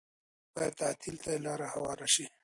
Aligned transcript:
بايد 0.55 0.73
تعديل 0.79 1.15
ته 1.23 1.29
یې 1.33 1.39
لاره 1.45 1.67
هواره 1.73 2.07
شي 2.13 2.25